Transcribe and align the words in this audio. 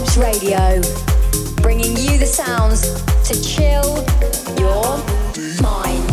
Vibes 0.00 0.16
Radio, 0.16 0.80
bringing 1.62 1.94
you 1.96 2.16
the 2.16 2.24
sounds 2.24 2.80
to 3.28 3.34
chill 3.42 3.96
your 4.58 4.96
mind. 5.62 6.09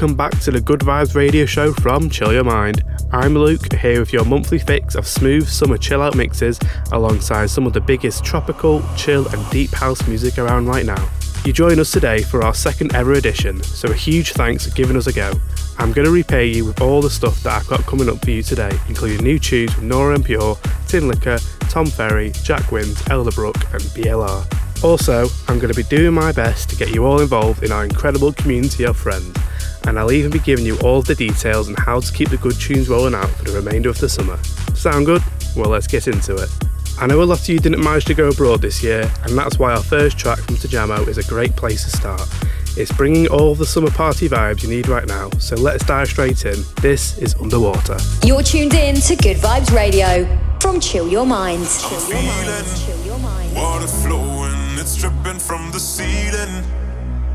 Welcome 0.00 0.16
back 0.16 0.40
to 0.40 0.50
the 0.50 0.62
Good 0.62 0.80
Vibes 0.80 1.14
Radio 1.14 1.44
Show 1.44 1.74
from 1.74 2.08
Chill 2.08 2.32
Your 2.32 2.42
Mind. 2.42 2.82
I'm 3.12 3.34
Luke, 3.34 3.70
here 3.74 4.00
with 4.00 4.14
your 4.14 4.24
monthly 4.24 4.58
fix 4.58 4.94
of 4.94 5.06
smooth 5.06 5.46
summer 5.46 5.76
chill 5.76 6.00
out 6.00 6.16
mixes 6.16 6.58
alongside 6.92 7.50
some 7.50 7.66
of 7.66 7.74
the 7.74 7.82
biggest 7.82 8.24
tropical, 8.24 8.82
chill, 8.96 9.28
and 9.28 9.50
deep 9.50 9.68
house 9.72 10.08
music 10.08 10.38
around 10.38 10.68
right 10.68 10.86
now. 10.86 11.06
You 11.44 11.52
join 11.52 11.78
us 11.78 11.90
today 11.90 12.22
for 12.22 12.42
our 12.42 12.54
second 12.54 12.94
ever 12.94 13.12
edition, 13.12 13.62
so 13.62 13.90
a 13.90 13.94
huge 13.94 14.32
thanks 14.32 14.66
for 14.66 14.74
giving 14.74 14.96
us 14.96 15.06
a 15.06 15.12
go. 15.12 15.34
I'm 15.76 15.92
going 15.92 16.06
to 16.06 16.12
repay 16.12 16.46
you 16.46 16.64
with 16.64 16.80
all 16.80 17.02
the 17.02 17.10
stuff 17.10 17.42
that 17.42 17.60
I've 17.60 17.68
got 17.68 17.84
coming 17.84 18.08
up 18.08 18.24
for 18.24 18.30
you 18.30 18.42
today, 18.42 18.72
including 18.88 19.22
new 19.22 19.38
tunes 19.38 19.74
from 19.74 19.88
Nora 19.88 20.14
En 20.14 20.22
Pure, 20.22 20.54
Tinlicker, 20.86 21.68
Tom 21.68 21.84
Ferry, 21.84 22.30
Jack 22.42 22.72
Wins, 22.72 23.02
Elderbrook, 23.02 23.70
and 23.74 23.82
BLR. 23.92 24.82
Also, 24.82 25.28
I'm 25.46 25.58
going 25.58 25.74
to 25.74 25.76
be 25.76 25.86
doing 25.90 26.14
my 26.14 26.32
best 26.32 26.70
to 26.70 26.76
get 26.76 26.88
you 26.94 27.04
all 27.04 27.20
involved 27.20 27.62
in 27.62 27.70
our 27.70 27.84
incredible 27.84 28.32
community 28.32 28.84
of 28.84 28.96
friends 28.96 29.36
and 29.86 29.98
I'll 29.98 30.12
even 30.12 30.30
be 30.30 30.38
giving 30.38 30.64
you 30.64 30.78
all 30.80 31.02
the 31.02 31.14
details 31.14 31.68
on 31.68 31.74
how 31.74 32.00
to 32.00 32.12
keep 32.12 32.30
the 32.30 32.36
good 32.36 32.58
tunes 32.58 32.88
rolling 32.88 33.14
out 33.14 33.28
for 33.30 33.44
the 33.44 33.52
remainder 33.52 33.88
of 33.88 33.98
the 33.98 34.08
summer. 34.08 34.36
Sound 34.74 35.06
good? 35.06 35.22
Well, 35.56 35.70
let's 35.70 35.86
get 35.86 36.06
into 36.06 36.36
it. 36.36 36.50
I 36.98 37.06
know 37.06 37.22
a 37.22 37.24
lot 37.24 37.40
of 37.40 37.48
you 37.48 37.58
didn't 37.58 37.82
manage 37.82 38.04
to 38.06 38.14
go 38.14 38.28
abroad 38.28 38.60
this 38.60 38.82
year, 38.82 39.10
and 39.22 39.36
that's 39.36 39.58
why 39.58 39.72
our 39.72 39.82
first 39.82 40.18
track 40.18 40.38
from 40.38 40.56
Tajamo 40.56 41.08
is 41.08 41.16
a 41.16 41.24
great 41.24 41.56
place 41.56 41.84
to 41.84 41.90
start. 41.90 42.28
It's 42.76 42.92
bringing 42.92 43.26
all 43.28 43.54
the 43.54 43.66
summer 43.66 43.90
party 43.90 44.28
vibes 44.28 44.62
you 44.62 44.68
need 44.68 44.86
right 44.86 45.06
now, 45.06 45.30
so 45.38 45.56
let's 45.56 45.84
dive 45.84 46.08
straight 46.08 46.44
in. 46.44 46.62
This 46.82 47.18
is 47.18 47.34
Underwater. 47.36 47.96
You're 48.24 48.42
tuned 48.42 48.74
in 48.74 48.96
to 48.96 49.16
Good 49.16 49.38
Vibes 49.38 49.74
Radio 49.74 50.26
from 50.60 50.78
Chill 50.78 51.08
Your 51.08 51.26
Mind. 51.26 51.66
Chill 51.66 52.08
your 52.10 52.22
mind. 52.22 52.66
Chill 52.84 53.04
your 53.04 53.18
mind. 53.18 53.56
Water 53.56 53.86
flowing, 53.86 54.78
it's 54.78 54.96
dripping 54.96 55.40
from 55.40 55.72
the 55.72 55.80
ceiling 55.80 56.64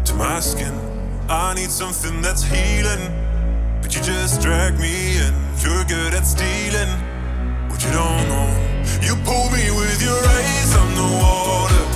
to 0.06 0.14
my 0.14 0.40
skin. 0.40 0.95
I 1.28 1.56
need 1.56 1.72
something 1.72 2.22
that's 2.22 2.44
healing. 2.44 3.12
But 3.82 3.96
you 3.96 4.02
just 4.02 4.42
drag 4.42 4.80
me 4.80 5.18
in. 5.18 5.34
You're 5.58 5.84
good 5.86 6.14
at 6.14 6.24
stealing 6.24 6.90
what 7.70 7.84
you 7.84 7.92
don't 7.92 8.28
know. 8.30 8.50
You 9.02 9.16
pull 9.26 9.50
me 9.50 9.72
with 9.72 10.02
your 10.04 10.18
eyes. 10.18 10.76
I'm 10.76 10.96
the 10.96 11.18
water. 11.18 11.95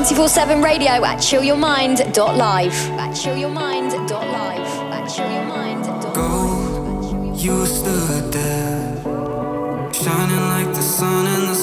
24-7 0.00 0.64
radio 0.64 1.04
at 1.04 1.18
chillyourmind.live. 1.18 2.72
At 2.98 3.10
chillyourmind.live. 3.14 4.66
At 4.96 5.04
chillyourmind.live. 5.04 6.14
Gold, 6.14 7.38
you 7.38 7.66
stood 7.66 8.32
there, 8.32 8.96
shining 9.92 10.40
like 10.54 10.74
the 10.74 10.80
sun 10.80 11.26
in 11.26 11.48
the 11.48 11.54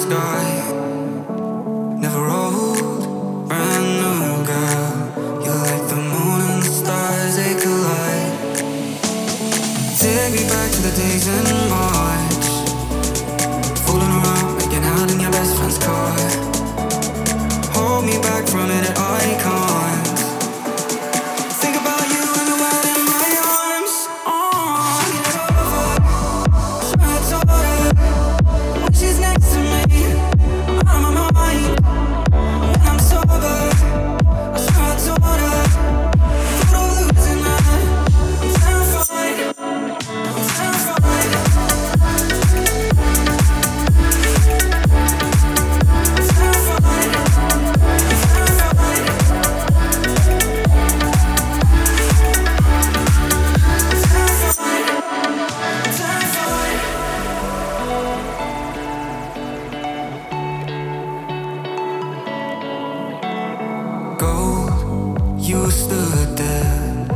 you 65.48 65.72
stood 65.72 66.38
there, 66.38 67.08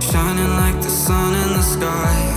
shining 0.00 0.50
like 0.50 0.80
the 0.80 0.88
sun 0.88 1.34
in 1.34 1.52
the 1.54 1.62
sky. 1.62 2.29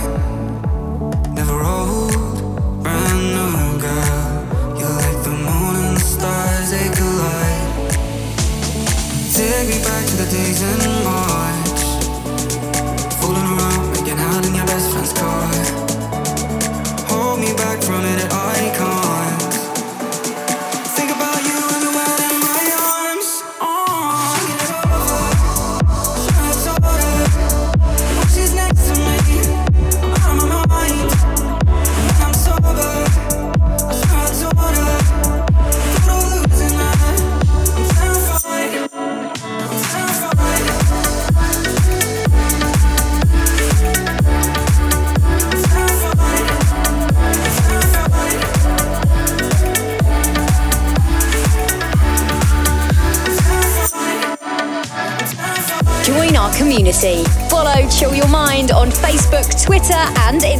and 60.04 60.53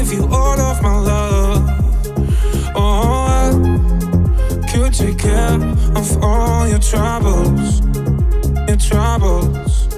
give 0.00 0.12
you 0.14 0.24
all 0.32 0.58
of 0.58 0.82
my 0.82 0.98
love. 0.98 1.62
Oh, 2.74 3.26
I 3.40 4.66
could 4.70 4.94
take 4.94 5.18
care 5.18 5.60
of 6.00 6.22
all 6.22 6.66
your 6.66 6.78
troubles, 6.78 7.80
your 8.68 8.80
troubles. 8.90 9.88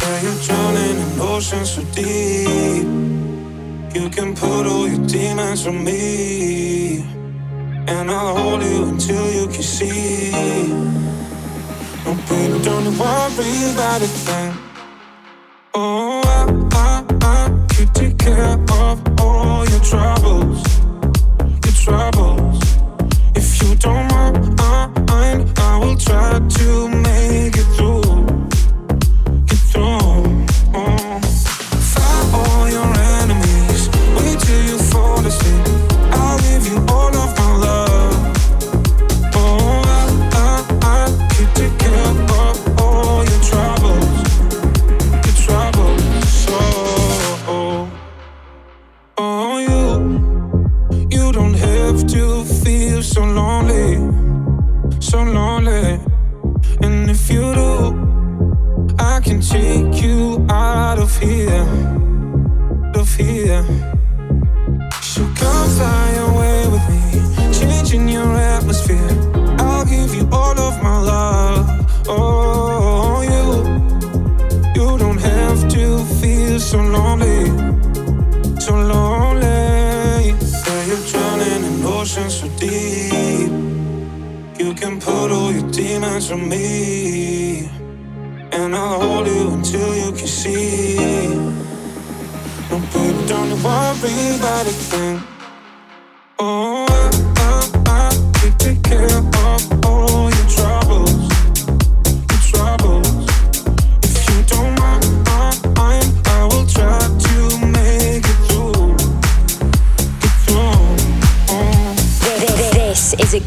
Yeah, 0.00 0.22
you're 0.22 0.40
drowning 0.46 0.96
in 1.04 1.20
oceans 1.20 1.70
so 1.72 1.82
deep. 1.94 2.86
You 3.96 4.08
can 4.10 4.34
put 4.34 4.66
all 4.66 4.88
your 4.88 5.06
demons 5.06 5.66
on 5.66 5.84
me, 5.84 7.00
and 7.88 8.10
I'll 8.10 8.36
hold 8.36 8.62
you 8.62 8.88
until 8.88 9.26
you 9.32 9.46
can 9.48 9.62
see. 9.62 10.32
Oh, 12.06 12.16
baby, 12.28 12.58
don't 12.64 12.86
worry 12.98 13.72
about 13.72 14.00
a 14.00 14.06
thing. 14.06 14.65
tried 25.98 26.55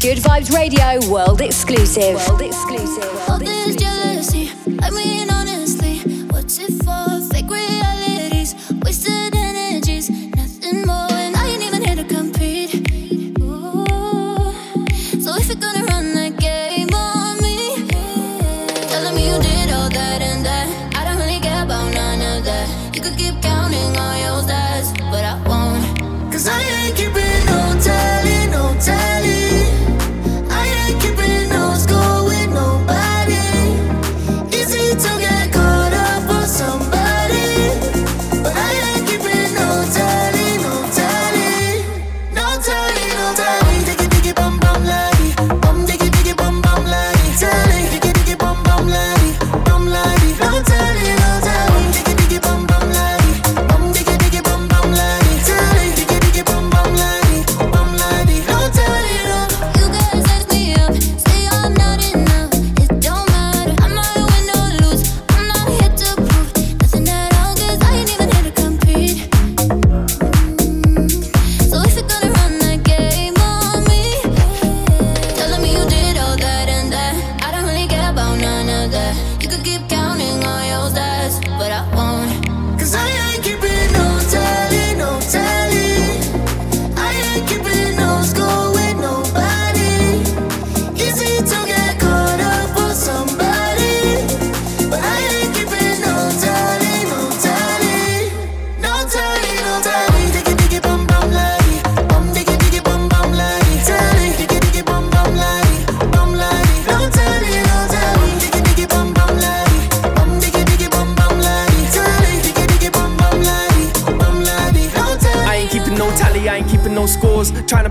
Good 0.00 0.16
Vibes 0.16 0.50
Radio, 0.50 0.98
world 1.10 1.42
exclusive. 1.42 2.14
World 2.26 2.40
exclusive. 2.40 3.04
World 3.28 3.42
exclusive. 3.42 3.59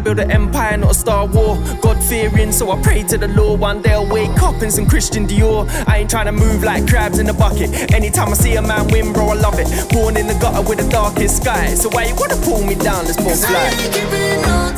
build 0.03 0.19
an 0.19 0.31
empire, 0.31 0.77
not 0.77 0.91
a 0.91 0.93
star 0.93 1.25
war. 1.27 1.57
God 1.81 2.01
fearing, 2.03 2.51
so 2.51 2.71
I 2.71 2.81
pray 2.81 3.03
to 3.03 3.17
the 3.17 3.27
Lord. 3.29 3.59
One 3.59 3.81
day 3.81 3.93
I'll 3.93 4.07
wake 4.07 4.41
up 4.41 4.61
in 4.61 4.71
some 4.71 4.87
Christian 4.87 5.27
Dior. 5.27 5.67
I 5.87 5.97
ain't 5.97 6.09
trying 6.09 6.25
to 6.25 6.31
move 6.31 6.63
like 6.63 6.87
crabs 6.87 7.19
in 7.19 7.29
a 7.29 7.33
bucket. 7.33 7.93
Anytime 7.93 8.29
I 8.29 8.33
see 8.33 8.55
a 8.55 8.61
man 8.61 8.87
win, 8.87 9.13
bro, 9.13 9.29
I 9.29 9.35
love 9.35 9.59
it. 9.59 9.67
Born 9.91 10.17
in 10.17 10.27
the 10.27 10.35
gutter 10.35 10.67
with 10.67 10.79
the 10.79 10.89
darkest 10.89 11.43
sky. 11.43 11.73
So 11.75 11.89
why 11.89 12.05
you 12.05 12.15
wanna 12.15 12.37
pull 12.37 12.63
me 12.63 12.75
down? 12.75 13.05
Let's 13.05 13.17
both 13.17 13.45
fly. 13.45 14.68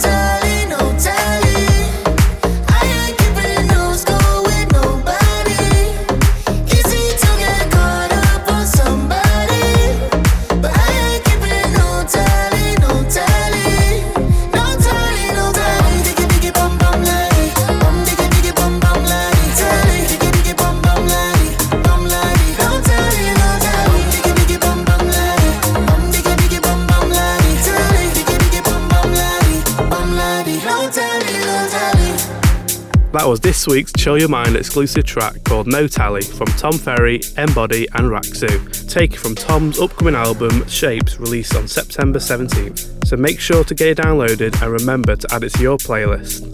That 33.21 33.27
was 33.27 33.39
this 33.39 33.67
week's 33.67 33.93
Chill 33.93 34.17
Your 34.17 34.29
Mind 34.29 34.55
exclusive 34.55 35.03
track 35.03 35.43
called 35.43 35.67
No 35.67 35.85
Tally 35.85 36.23
from 36.23 36.47
Tom 36.57 36.73
Ferry, 36.73 37.21
Embody, 37.37 37.87
and 37.93 38.07
Raxu, 38.07 38.89
taken 38.91 39.15
from 39.15 39.35
Tom's 39.35 39.79
upcoming 39.79 40.15
album 40.15 40.67
Shapes, 40.67 41.19
released 41.19 41.55
on 41.55 41.67
September 41.67 42.17
17th. 42.17 43.05
So 43.05 43.15
make 43.17 43.39
sure 43.39 43.63
to 43.63 43.75
get 43.75 43.89
it 43.89 43.97
downloaded 43.99 44.59
and 44.59 44.71
remember 44.71 45.15
to 45.15 45.31
add 45.35 45.43
it 45.43 45.51
to 45.53 45.61
your 45.61 45.77
playlist. 45.77 46.47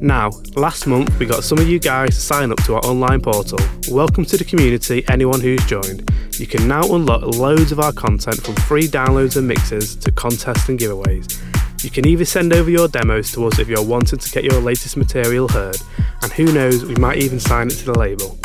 Now, 0.00 0.30
last 0.54 0.86
month 0.86 1.18
we 1.18 1.26
got 1.26 1.42
some 1.42 1.58
of 1.58 1.68
you 1.68 1.80
guys 1.80 2.10
to 2.10 2.20
sign 2.20 2.52
up 2.52 2.62
to 2.66 2.74
our 2.76 2.84
online 2.84 3.20
portal. 3.20 3.58
Welcome 3.88 4.24
to 4.26 4.36
the 4.36 4.44
community, 4.44 5.04
anyone 5.08 5.40
who's 5.40 5.66
joined. 5.66 6.08
You 6.38 6.46
can 6.46 6.68
now 6.68 6.82
unlock 6.82 7.22
loads 7.22 7.72
of 7.72 7.80
our 7.80 7.92
content 7.92 8.40
from 8.44 8.54
free 8.54 8.86
downloads 8.86 9.36
and 9.36 9.48
mixes 9.48 9.96
to 9.96 10.12
contests 10.12 10.68
and 10.68 10.78
giveaways. 10.78 11.42
You 11.82 11.90
can 11.90 12.06
either 12.06 12.24
send 12.24 12.52
over 12.52 12.70
your 12.70 12.86
demos 12.86 13.32
to 13.32 13.44
us 13.46 13.58
if 13.58 13.68
you're 13.68 13.84
wanting 13.84 14.20
to 14.20 14.30
get 14.30 14.44
your 14.44 14.60
latest 14.60 14.96
material 14.96 15.48
heard, 15.48 15.76
and 16.22 16.30
who 16.32 16.52
knows, 16.52 16.84
we 16.84 16.94
might 16.94 17.18
even 17.18 17.40
sign 17.40 17.66
it 17.66 17.74
to 17.74 17.86
the 17.86 17.98
label. 17.98 18.38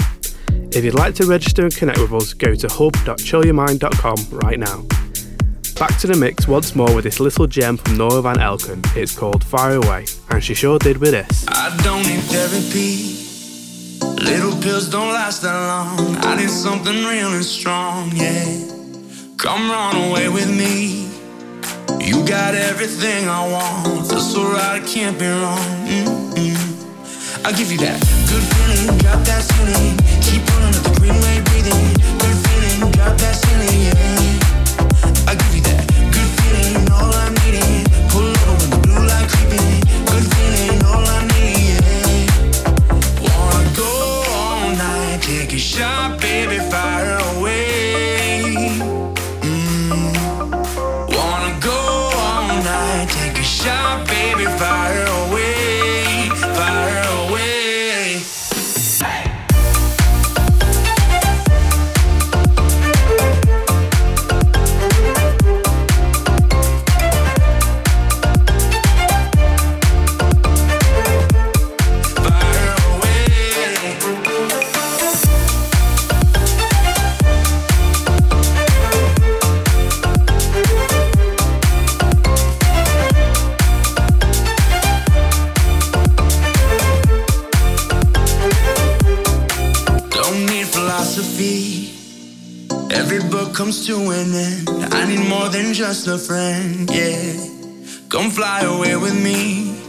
If 0.76 0.84
you'd 0.84 0.96
like 0.96 1.14
to 1.16 1.26
register 1.28 1.64
and 1.64 1.76
connect 1.76 2.00
with 2.00 2.12
us, 2.14 2.34
go 2.34 2.56
to 2.56 2.68
hub.chillyourmind.com 2.68 4.40
right 4.40 4.60
now. 4.60 4.84
Back 5.80 6.00
to 6.00 6.08
the 6.08 6.18
mix 6.20 6.48
once 6.48 6.76
more 6.76 6.92
with 6.96 7.04
this 7.04 7.20
little 7.20 7.46
gem 7.46 7.78
from 7.78 7.98
Nora 7.98 8.24
Van 8.24 8.38
Elken. 8.38 8.84
It's 8.98 9.16
called 9.16 9.44
Fire 9.44 9.76
Away, 9.76 10.06
and 10.32 10.44
she 10.44 10.56
sure 10.56 10.80
did 10.80 10.98
with 10.98 11.12
this. 11.12 11.46
I 11.48 11.78
don't 11.84 12.02
need 12.08 12.22
therapy. 12.22 13.14
Little 14.24 14.60
pills 14.62 14.90
don't 14.90 15.14
last 15.14 15.44
that 15.44 15.54
long. 15.54 16.18
I 16.18 16.36
need 16.38 16.50
something 16.50 16.96
real 17.06 17.32
and 17.32 17.46
strong, 17.46 18.12
yeah. 18.16 18.68
Come 19.38 19.70
run 19.70 20.10
away 20.10 20.30
with 20.30 20.50
me. 20.50 21.07
You 22.08 22.26
got 22.26 22.56
everything 22.56 23.28
I 23.28 23.52
want. 23.52 24.08
Feel 24.08 24.22
so 24.22 24.44
right, 24.44 24.82
it 24.82 24.88
can't 24.88 25.20
be 25.20 25.28
wrong. 25.28 25.60
Mm-mm. 25.86 27.46
I'll 27.46 27.52
give 27.52 27.70
you 27.70 27.78
that 27.80 28.00
good 28.32 28.44
feeling, 28.56 28.98
got 29.00 29.26
that 29.26 29.44
feeling. 29.44 29.98
Keep 30.24 30.48
pulling 30.48 30.74
up 30.74 30.84
the 30.88 31.00
green 31.02 31.20
light, 31.20 31.44
breathing. 31.52 31.76
Good 32.24 32.38
feeling, 32.48 32.92
got 32.94 33.18
that 33.20 33.36
feeling, 33.44 33.92
yeah. 33.92 35.28
I'll 35.28 35.36
give 35.36 35.54
you 35.54 35.62
that 35.64 35.87
just 95.88 96.08
a 96.08 96.18
friend, 96.18 96.90
yeah. 96.92 97.32
Come 98.10 98.30
fly 98.30 98.60
away 98.60 98.98
with 98.98 99.16
me. 99.24 99.80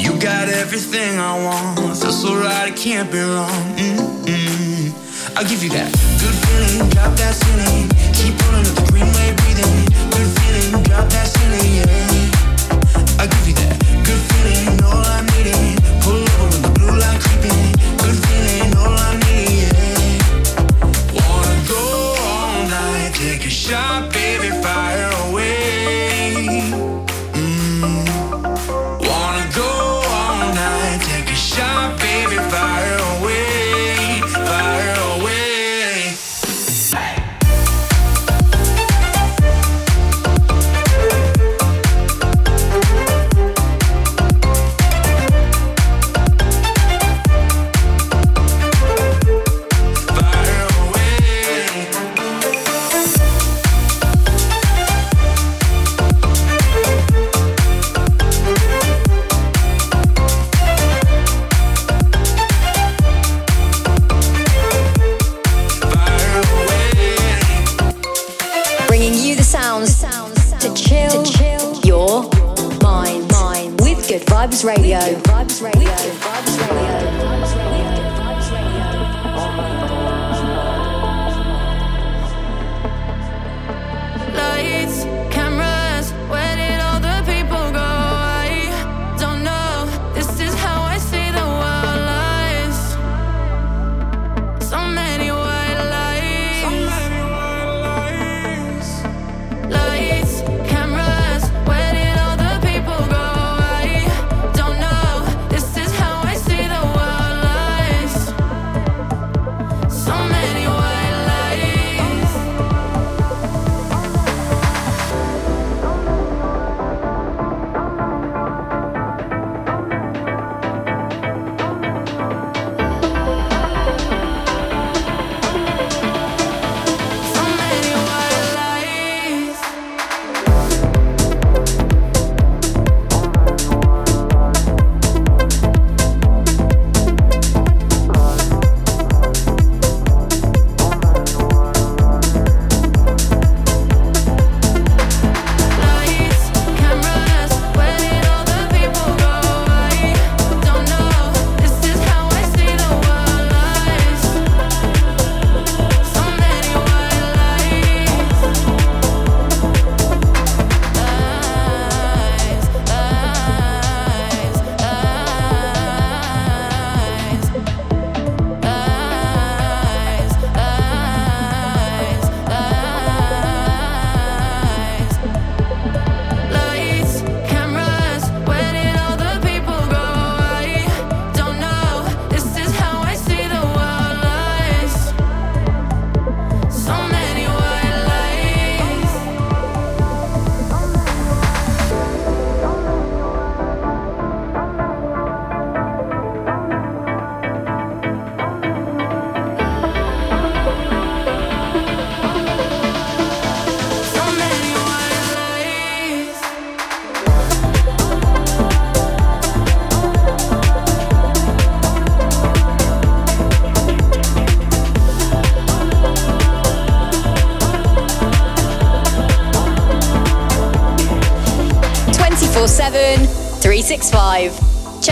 You 0.00 0.12
got 0.20 0.48
everything 0.48 1.18
I 1.18 1.34
want. 1.44 1.98
Feel 1.98 2.12
so 2.12 2.36
right, 2.36 2.68
it 2.68 2.76
can't 2.76 3.10
be 3.10 3.18
wrong. 3.18 3.50
Mm-mm. 3.74 5.36
I'll 5.36 5.48
give 5.50 5.64
you 5.64 5.70
that 5.70 5.90
good 6.22 6.36
feeling, 6.46 6.90
got 6.90 7.10
that 7.18 7.34
feeling. 7.42 7.88
Keep 8.14 8.38
pulling 8.38 8.66
up 8.70 8.74
the 8.78 8.86
green 8.92 9.10
light, 9.18 9.34
breathing. 9.42 9.78
Good 10.14 10.30
feeling, 10.38 10.84
got 10.84 11.10
that 11.10 11.26
feeling, 11.34 11.70
yeah. 11.74 13.18
I'll 13.18 13.26
give 13.26 13.48
you 13.48 13.54
that 13.66 13.76
good 14.06 14.22
feeling, 14.30 14.78
all 14.84 15.02
I'm 15.10 15.26
needing. 15.34 15.89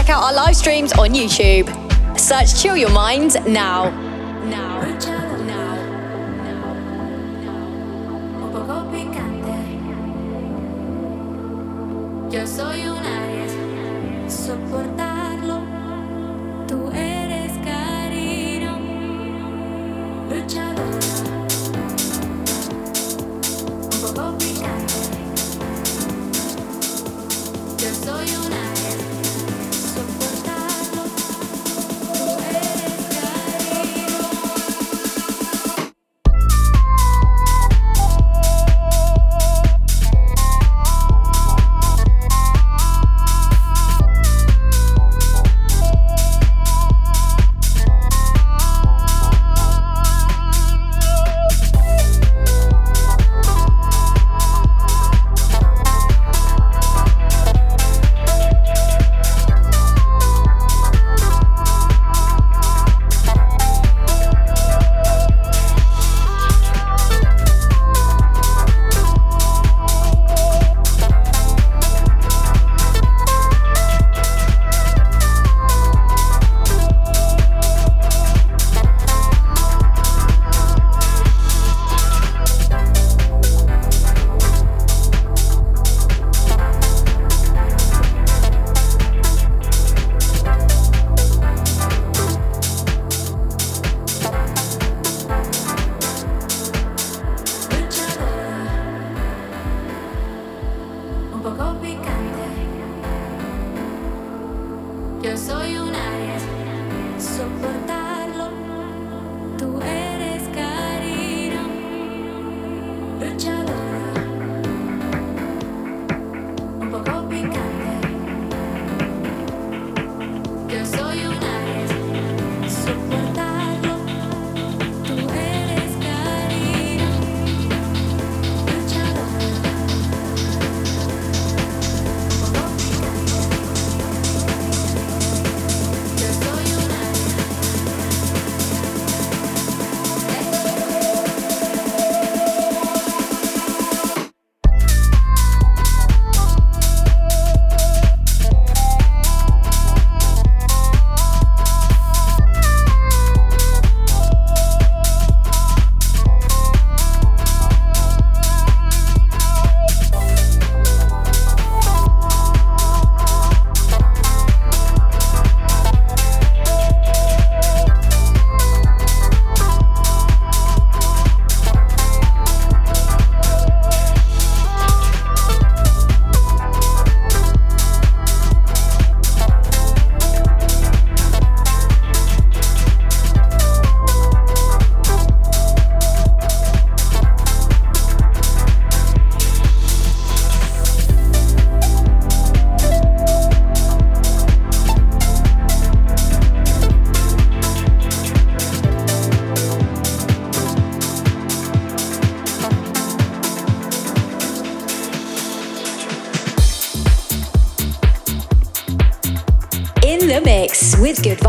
check 0.09 0.17
out 0.17 0.25
our 0.25 0.33
live 0.33 0.57
streams 0.57 0.93
on 0.95 1.11
YouTube. 1.11 1.69
Search 2.19 2.63
Chill 2.63 2.79
Your 2.79 2.91
Mind 2.91 3.35
now. 3.47 4.18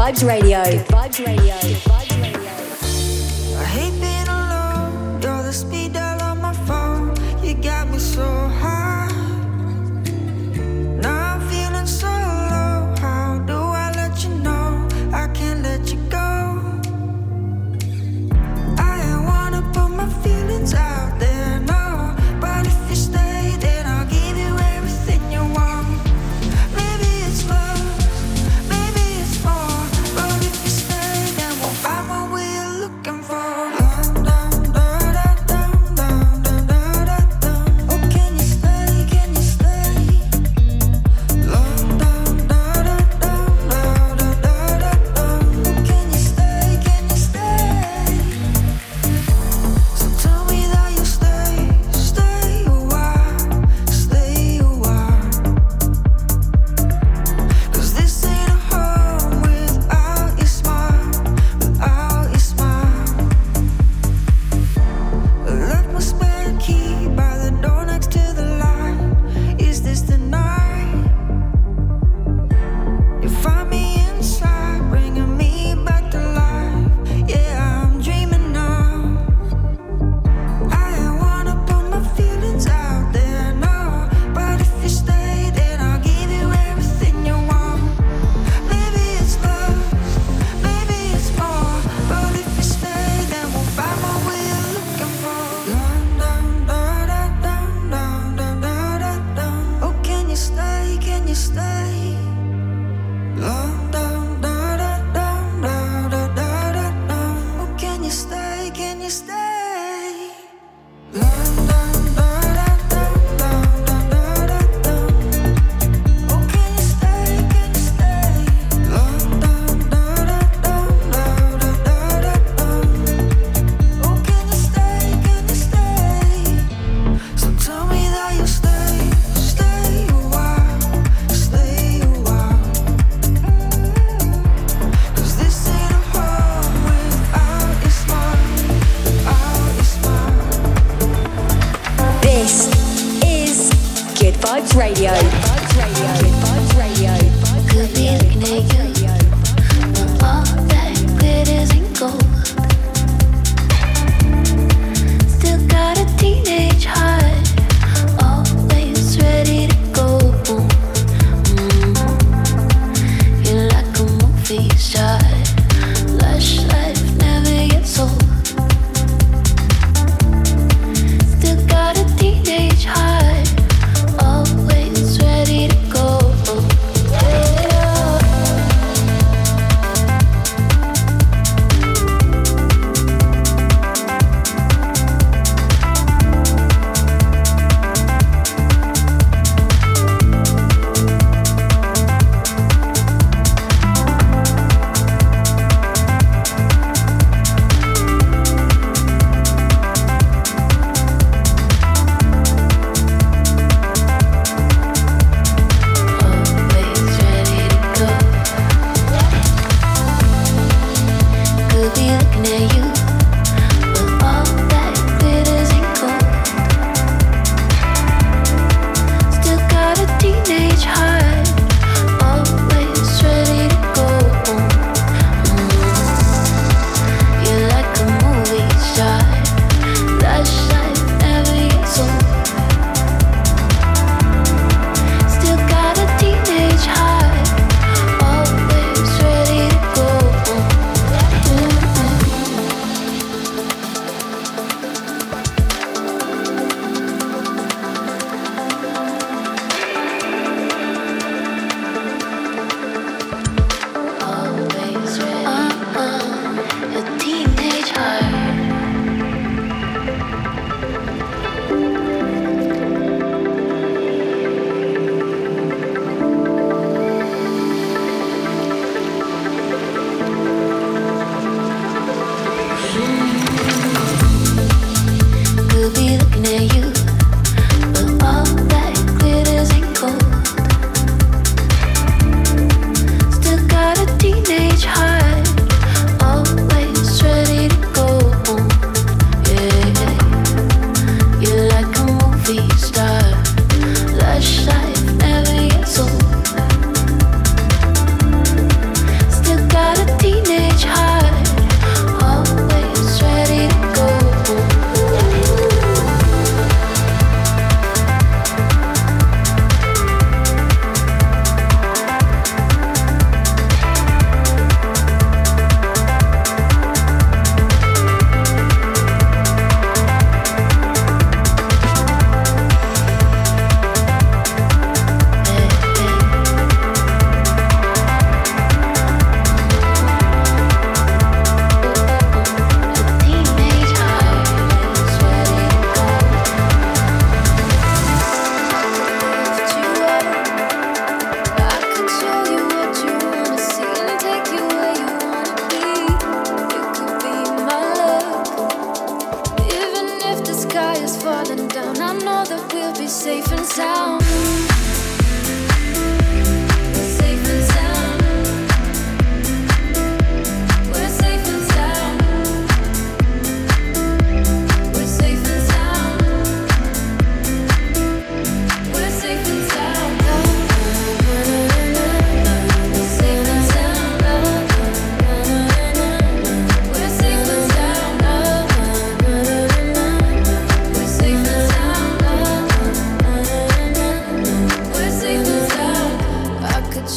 Vibes 0.10 0.24
Radio. 0.24 0.89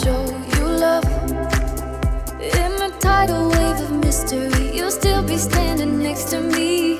show 0.02 0.24
you 0.54 0.64
love. 0.84 1.04
In 2.58 2.72
the 2.82 2.90
tidal 2.98 3.50
wave 3.50 3.80
of 3.86 3.92
mystery, 4.04 4.76
you'll 4.76 4.90
still 4.90 5.22
be 5.22 5.36
standing 5.36 6.02
next 6.02 6.24
to 6.30 6.40
me. 6.40 6.94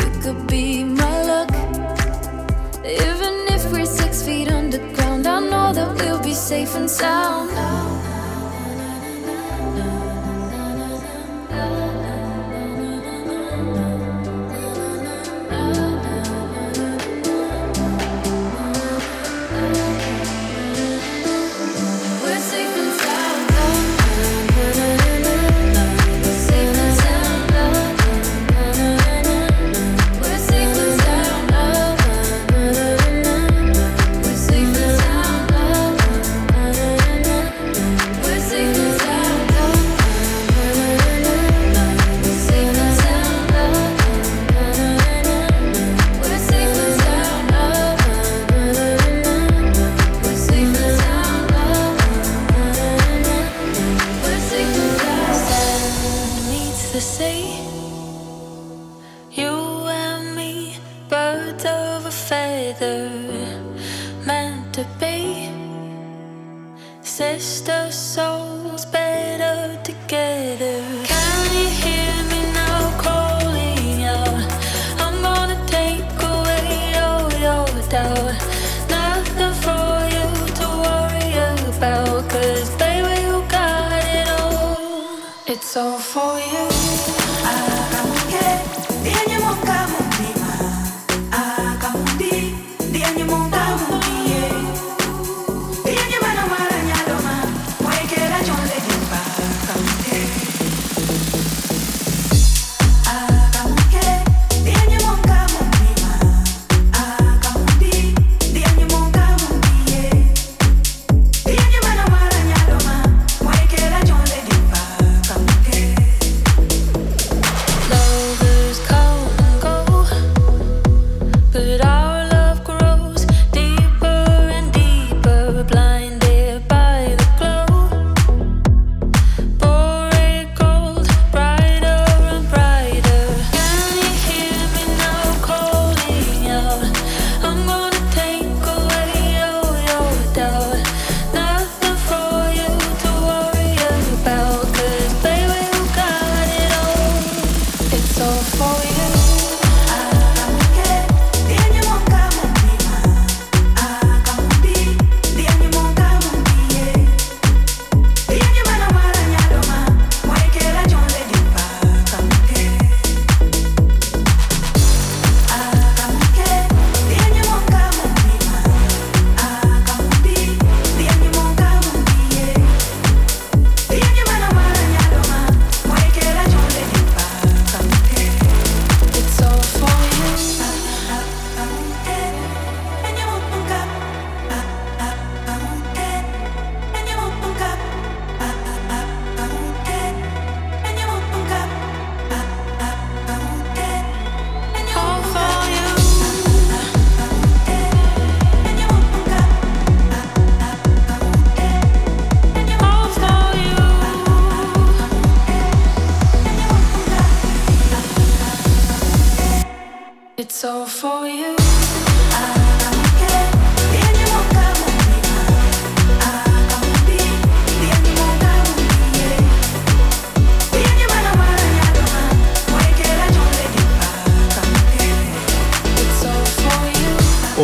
You 0.00 0.10
could 0.22 0.46
be 0.46 0.82
my 0.84 1.16
luck. 1.30 1.50
Even 2.84 3.34
if 3.54 3.70
we're 3.70 3.84
six 3.84 4.22
feet 4.22 4.48
underground, 4.50 5.26
I 5.26 5.40
know 5.40 5.72
that 5.74 5.94
we'll 5.96 6.22
be 6.22 6.32
safe 6.32 6.74
and 6.74 6.88
sound. 6.88 7.67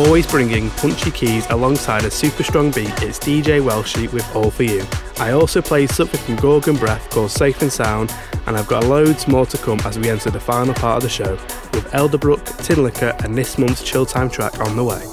Always 0.05 0.27
bringing 0.27 0.69
punchy 0.71 1.09
keys 1.09 1.47
alongside 1.49 2.05
a 2.05 2.11
super 2.11 2.43
strong 2.43 2.69
beat, 2.69 3.01
it's 3.01 3.17
DJ 3.17 3.59
Welshie 3.59 4.11
with 4.13 4.35
All 4.35 4.51
For 4.51 4.61
You. 4.61 4.85
I 5.17 5.31
also 5.31 5.63
play 5.63 5.87
something 5.87 6.19
from 6.21 6.35
Gorgon 6.35 6.75
Breath 6.75 7.09
called 7.09 7.31
Safe 7.31 7.59
and 7.63 7.73
Sound, 7.73 8.13
and 8.45 8.55
I've 8.55 8.67
got 8.67 8.83
loads 8.83 9.27
more 9.27 9.47
to 9.47 9.57
come 9.57 9.79
as 9.83 9.97
we 9.97 10.09
enter 10.09 10.29
the 10.29 10.39
final 10.39 10.75
part 10.75 10.97
of 10.97 11.03
the 11.03 11.09
show, 11.09 11.31
with 11.73 11.89
Elderbrook, 11.91 12.39
Tinlicker, 12.61 13.19
and 13.25 13.35
this 13.35 13.57
month's 13.57 13.81
Chill 13.81 14.05
Time 14.05 14.29
track 14.29 14.59
on 14.59 14.75
the 14.75 14.83
way. 14.83 15.03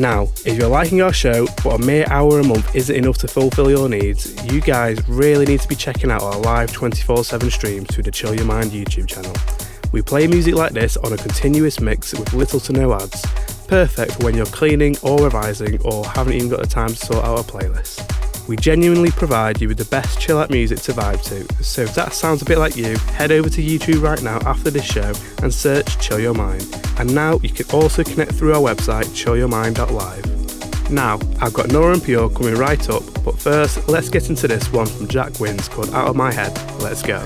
Now, 0.00 0.28
if 0.44 0.56
you're 0.56 0.68
liking 0.68 1.02
our 1.02 1.12
show, 1.12 1.46
but 1.64 1.80
a 1.80 1.84
mere 1.84 2.06
hour 2.08 2.38
a 2.38 2.44
month 2.44 2.76
isn't 2.76 2.94
enough 2.94 3.18
to 3.18 3.28
fulfill 3.28 3.70
your 3.70 3.88
needs, 3.88 4.40
you 4.52 4.60
guys 4.60 5.06
really 5.08 5.46
need 5.46 5.60
to 5.62 5.68
be 5.68 5.74
checking 5.74 6.12
out 6.12 6.22
our 6.22 6.38
live 6.38 6.72
24 6.72 7.24
7 7.24 7.50
streams 7.50 7.92
through 7.92 8.04
the 8.04 8.12
Chill 8.12 8.36
Your 8.36 8.44
Mind 8.44 8.70
YouTube 8.70 9.08
channel. 9.08 9.34
We 9.90 10.00
play 10.00 10.28
music 10.28 10.54
like 10.54 10.72
this 10.72 10.96
on 10.96 11.12
a 11.12 11.16
continuous 11.16 11.80
mix 11.80 12.12
with 12.12 12.34
little 12.34 12.60
to 12.60 12.72
no 12.72 12.94
ads, 12.94 13.24
perfect 13.66 14.12
for 14.12 14.24
when 14.24 14.34
you're 14.34 14.46
cleaning 14.46 14.96
or 15.02 15.24
revising 15.24 15.80
or 15.82 16.06
haven't 16.06 16.34
even 16.34 16.48
got 16.48 16.60
the 16.60 16.66
time 16.66 16.88
to 16.88 16.96
sort 16.96 17.24
out 17.24 17.38
a 17.38 17.42
playlist. 17.42 18.48
We 18.48 18.56
genuinely 18.56 19.10
provide 19.10 19.60
you 19.60 19.68
with 19.68 19.78
the 19.78 19.84
best 19.86 20.20
chill 20.20 20.38
out 20.38 20.50
music 20.50 20.78
to 20.82 20.92
vibe 20.92 21.22
to, 21.24 21.64
so 21.64 21.82
if 21.82 21.94
that 21.96 22.12
sounds 22.12 22.42
a 22.42 22.44
bit 22.44 22.58
like 22.58 22.76
you, 22.76 22.96
head 22.96 23.32
over 23.32 23.48
to 23.50 23.62
YouTube 23.62 24.02
right 24.02 24.22
now 24.22 24.38
after 24.46 24.70
this 24.70 24.84
show 24.84 25.12
and 25.42 25.52
search 25.52 25.98
Chill 25.98 26.20
Your 26.20 26.34
Mind. 26.34 26.64
And 26.98 27.12
now 27.14 27.38
you 27.42 27.50
can 27.50 27.68
also 27.70 28.04
connect 28.04 28.32
through 28.32 28.54
our 28.54 28.60
website, 28.60 29.06
chillyourmind.live. 29.06 30.90
Now, 30.90 31.18
I've 31.40 31.52
got 31.52 31.68
Nora 31.68 31.94
En 31.94 32.00
Pure 32.00 32.30
coming 32.30 32.54
right 32.54 32.88
up, 32.88 33.02
but 33.24 33.36
first, 33.36 33.88
let's 33.88 34.08
get 34.08 34.30
into 34.30 34.46
this 34.46 34.72
one 34.72 34.86
from 34.86 35.08
Jack 35.08 35.40
Wins 35.40 35.68
called 35.68 35.90
Out 35.90 36.06
of 36.06 36.14
My 36.14 36.32
Head. 36.32 36.56
Let's 36.80 37.02
go. 37.02 37.18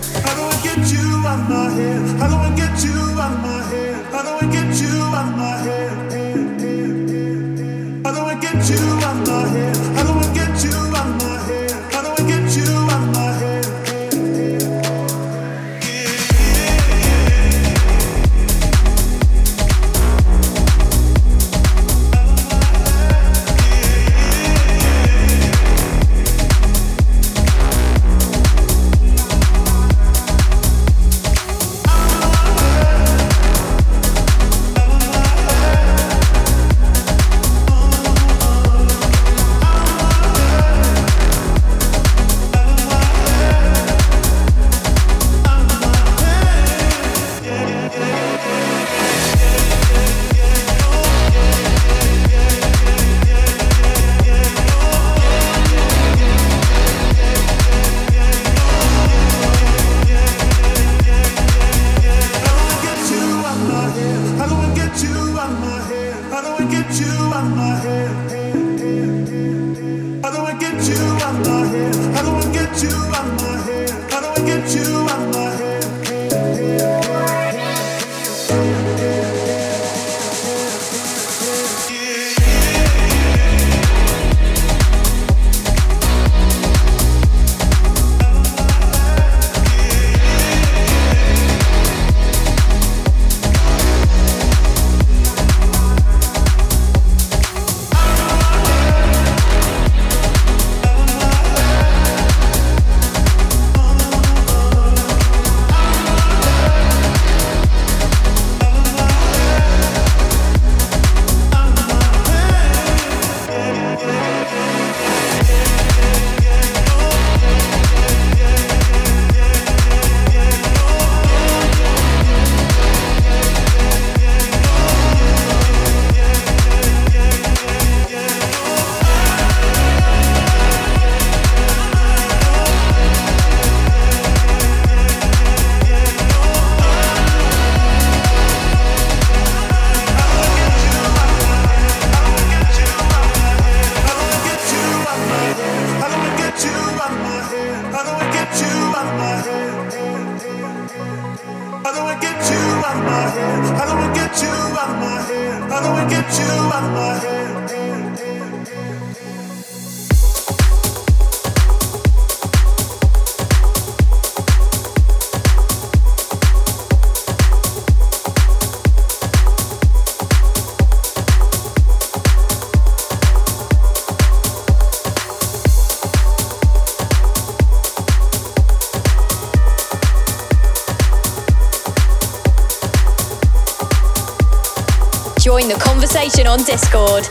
on 186.47 186.63
Discord. 186.63 187.25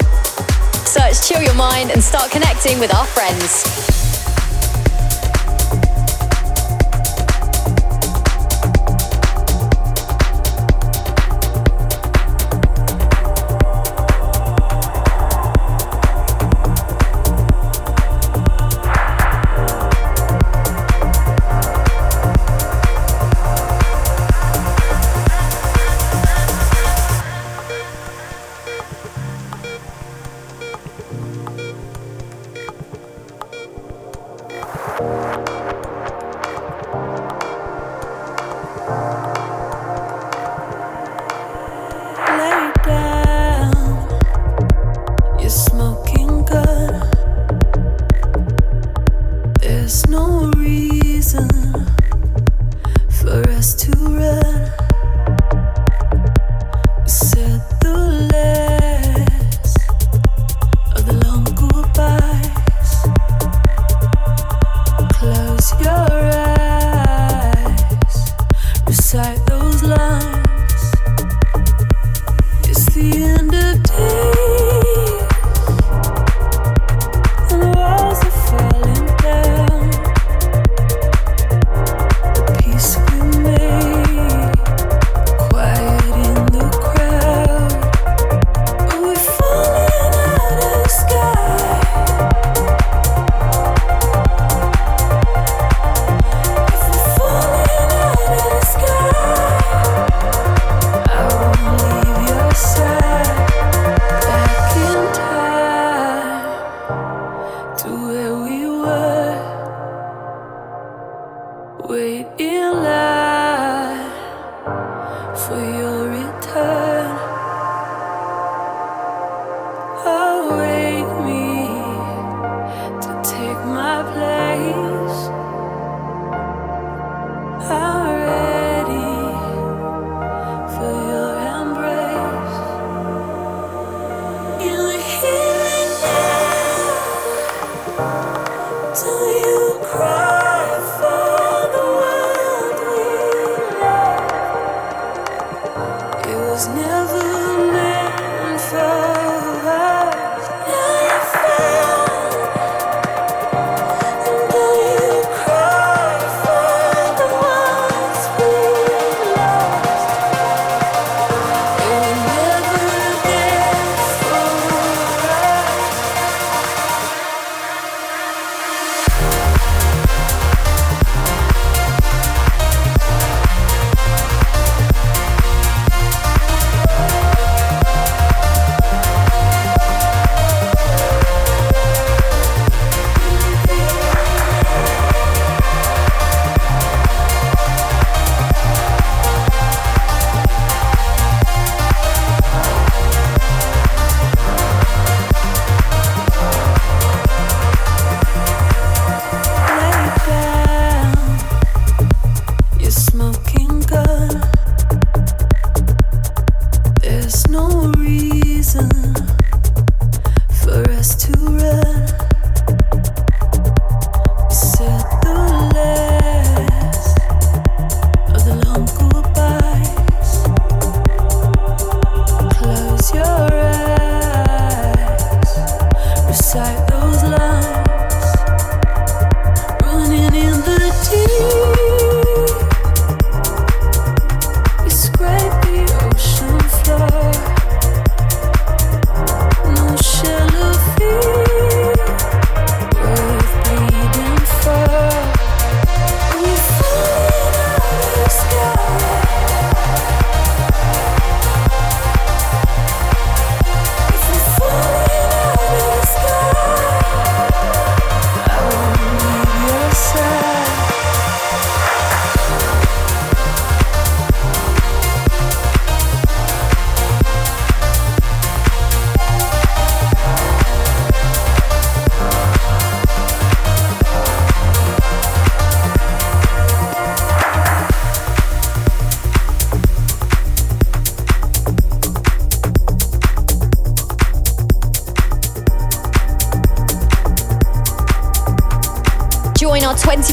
Search 0.85 1.27
Chill 1.27 1.41
Your 1.41 1.53
Mind 1.53 1.89
and 1.91 2.03
start 2.03 2.31
connecting 2.31 2.79
with 2.79 2.93
our 2.93 3.05
friends. 3.05 3.98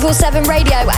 24 0.07 0.13
7 0.13 0.43
radio 0.45 0.96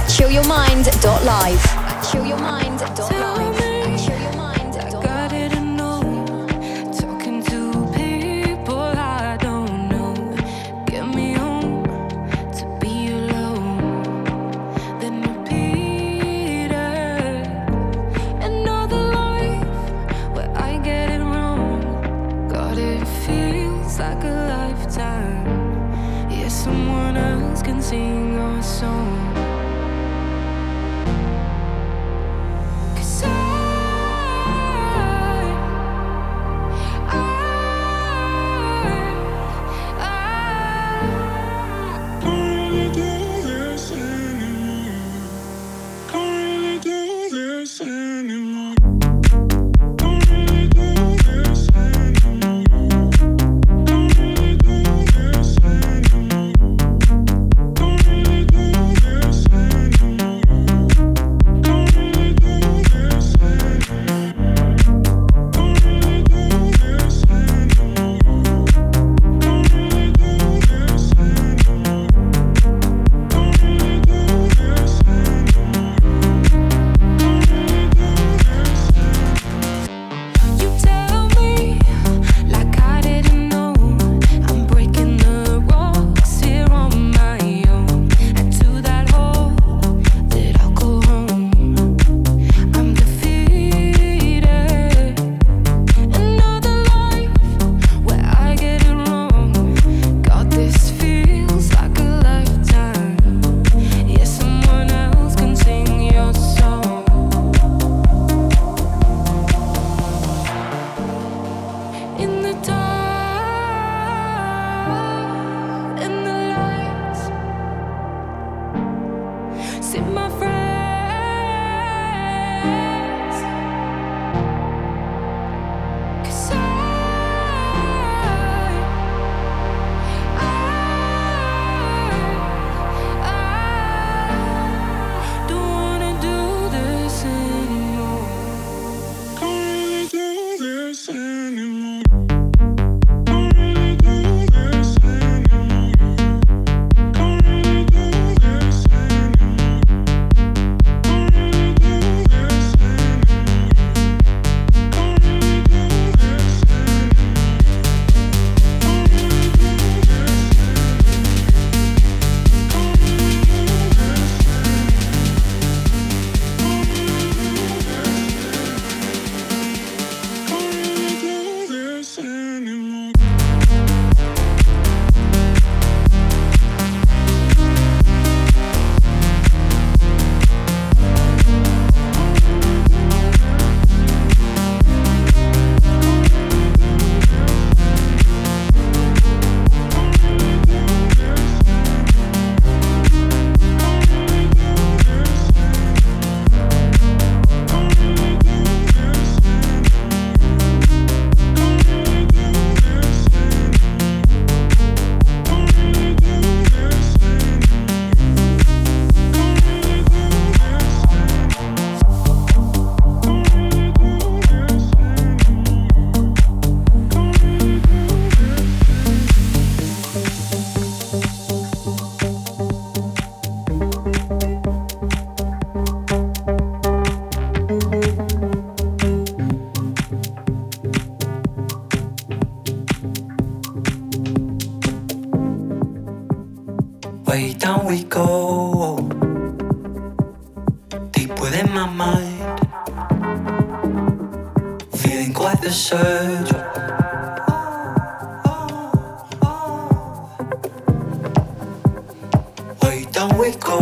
else 27.16 27.62
can 27.62 27.80
sing 27.80 28.36
our 28.36 28.62
song. 28.62 29.38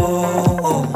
We 0.06 0.95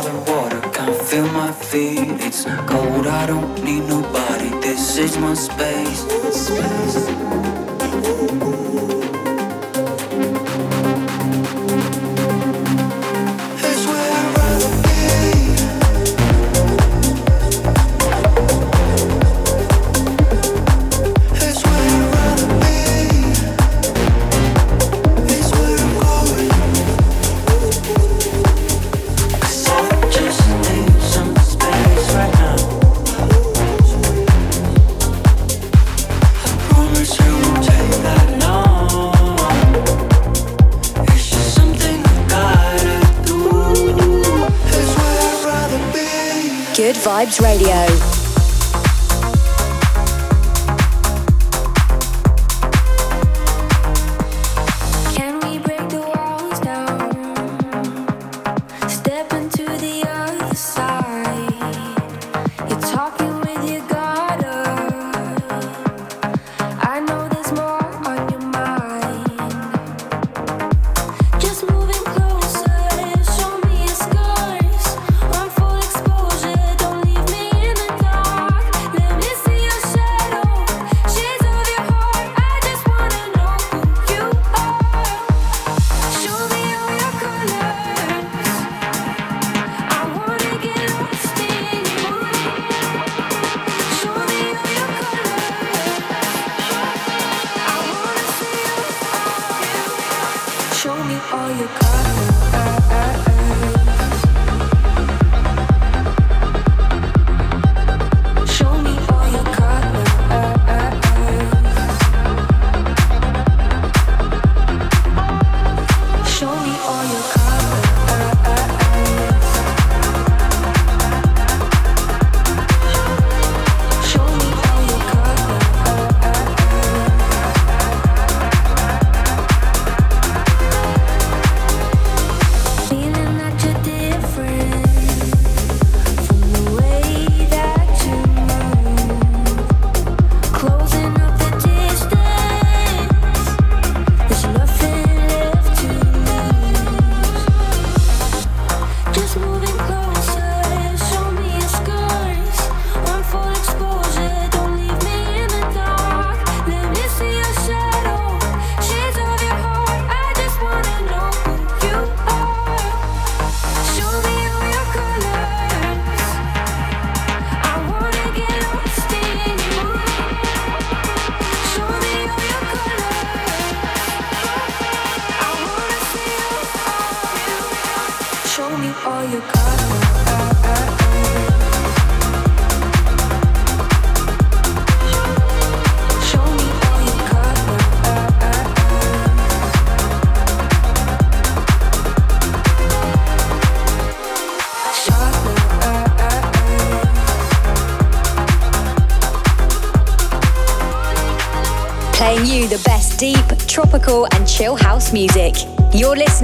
the 0.00 0.32
water, 0.32 0.60
can't 0.70 0.96
feel 0.96 1.26
my 1.28 1.52
feet. 1.52 2.08
It's 2.20 2.44
cold, 2.66 3.06
I 3.06 3.26
don't 3.26 3.62
need 3.62 3.84
nobody. 3.88 4.50
This 4.60 4.96
is 4.98 5.16
my 5.18 5.34
space. 5.34 6.00
space. 6.32 7.43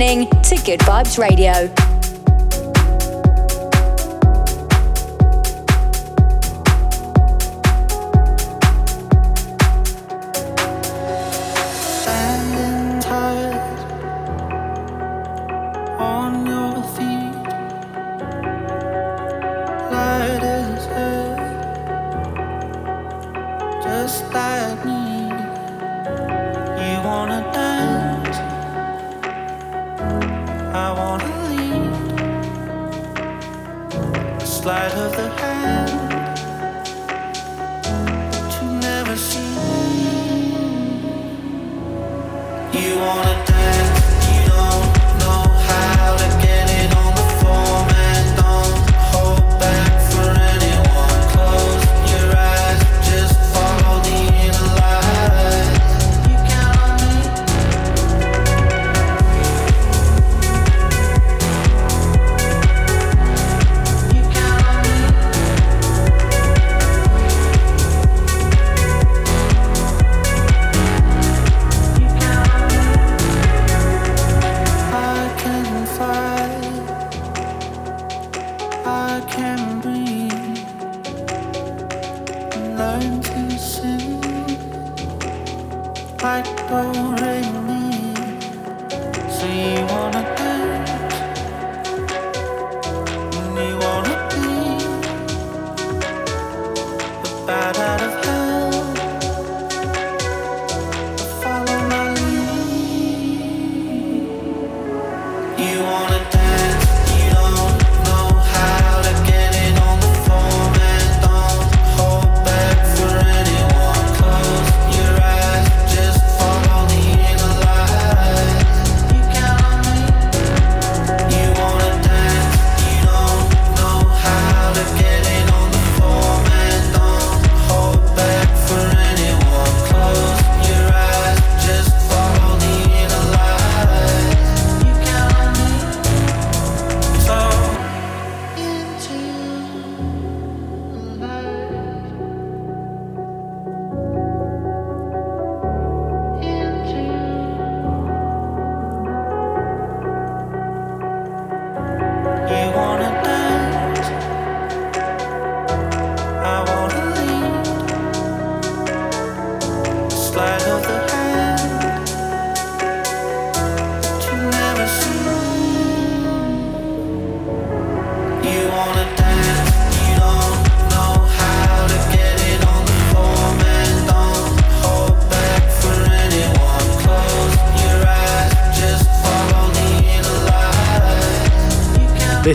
listening 0.00 0.26
to 0.42 0.56
Good 0.64 0.80
Vibes 0.80 1.18
Radio. 1.18 1.89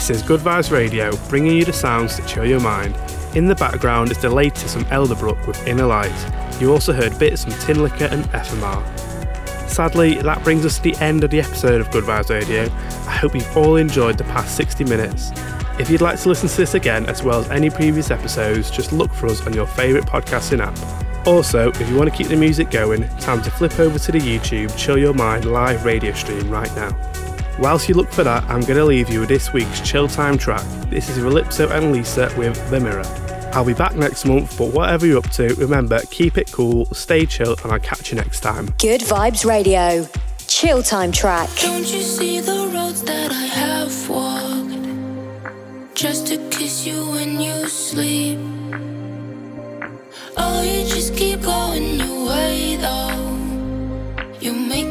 This 0.06 0.18
is 0.18 0.28
Good 0.28 0.42
Vibes 0.42 0.70
Radio, 0.70 1.18
bringing 1.30 1.58
you 1.58 1.66
the 1.66 1.74
sounds 1.74 2.16
to 2.16 2.26
chill 2.28 2.46
your 2.46 2.60
mind. 2.60 2.96
In 3.36 3.48
the 3.48 3.56
background 3.56 4.12
is 4.12 4.20
the 4.20 4.30
latest 4.30 4.76
from 4.76 4.86
Elderbrook 4.86 5.48
with 5.48 5.68
Inner 5.68 5.88
Light. 5.88 6.14
You 6.62 6.72
also 6.72 6.94
heard 6.94 7.18
bits 7.18 7.44
from 7.44 7.54
Tin 7.54 7.80
and 7.80 8.24
FMR. 8.26 9.68
Sadly, 9.68 10.14
that 10.22 10.44
brings 10.44 10.64
us 10.64 10.78
to 10.78 10.84
the 10.84 10.96
end 10.98 11.24
of 11.24 11.32
the 11.32 11.40
episode 11.40 11.82
of 11.82 11.90
Good 11.90 12.04
Vibes 12.04 12.30
Radio. 12.30 12.66
I 12.66 13.16
hope 13.18 13.34
you've 13.34 13.58
all 13.58 13.78
enjoyed 13.78 14.20
the 14.20 14.26
past 14.26 14.56
60 14.56 14.84
minutes. 14.84 15.32
If 15.80 15.90
you'd 15.90 16.02
like 16.02 16.20
to 16.20 16.30
listen 16.30 16.50
to 16.50 16.58
this 16.58 16.76
again, 16.76 17.08
as 17.08 17.24
well 17.24 17.40
as 17.40 17.50
any 17.50 17.72
previous 17.72 18.12
episodes, 18.12 18.70
just 18.70 18.94
look 18.94 19.12
for 19.12 19.26
us 19.26 19.44
on 19.48 19.54
your 19.54 19.66
favourite 19.66 20.06
podcasting 20.06 20.60
app. 20.60 21.28
Also, 21.28 21.70
if 21.72 21.90
you 21.90 21.96
want 21.96 22.12
to 22.12 22.16
keep 22.16 22.28
the 22.28 22.38
music 22.38 22.70
going, 22.70 23.10
time 23.18 23.42
to 23.42 23.50
flip 23.50 23.80
over 23.80 23.98
to 23.98 24.12
the 24.12 24.20
YouTube 24.20 24.78
Chill 24.78 25.00
Your 25.00 25.16
Mind 25.16 25.46
live 25.46 25.84
radio 25.84 26.14
stream 26.14 26.52
right 26.52 26.74
now. 26.76 27.15
Whilst 27.58 27.88
you 27.88 27.96
look 27.96 28.12
for 28.12 28.24
that, 28.26 28.44
I'm 28.44 28.62
going 28.62 28.76
to 28.76 28.84
leave 28.84 29.10
you 29.10 29.22
with 29.22 29.30
this 29.30 29.54
week's 29.54 29.80
Chill 29.80 30.10
Time 30.10 30.38
track. 30.38 30.66
This 30.90 31.08
is 31.08 31.20
Relipso 31.20 31.72
and 31.72 31.94
Lisa 31.94 32.34
with 32.38 32.70
The 32.70 32.82
Mirror. 32.82 33.06
I'll 33.54 33.64
be 33.64 33.74
back 33.74 33.96
next 33.96 34.26
month, 34.26 34.58
but 34.58 34.74
whatever 34.74 35.06
you're 35.06 35.20
up 35.20 35.30
to, 35.32 35.56
remember, 35.56 36.02
keep 36.12 36.38
it 36.38 36.52
cool, 36.52 36.86
stay 36.88 37.26
chill, 37.26 37.56
and 37.64 37.72
I'll 37.72 37.80
catch 37.80 38.12
you 38.12 38.18
next 38.18 38.42
time. 38.42 38.66
Good 38.78 39.00
Vibes 39.02 39.46
Radio. 39.46 40.06
Chill 40.48 40.84
time 40.84 41.14
track. 41.14 41.50
Don't 41.62 41.90
you 41.90 42.02
see 42.02 42.42
the 42.42 42.70
roads 42.74 43.02
that 43.04 43.32
I 43.32 43.46
have 43.46 44.10
walked 44.10 44.76
just 45.96 46.28
to 46.28 46.38
kiss 46.50 46.86
you 46.86 47.10
when 47.12 47.40
you 47.40 47.68
sleep? 47.70 48.38
Oh, 50.36 50.62
you 50.62 50.86
just 50.94 51.16
keep 51.16 51.42
going 51.42 52.02
your 52.02 52.28
way 52.28 52.76
though. 52.76 53.38
You 54.42 54.52
make 54.52 54.85